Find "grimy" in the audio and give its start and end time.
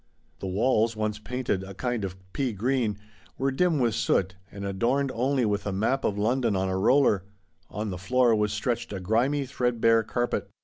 8.99-9.45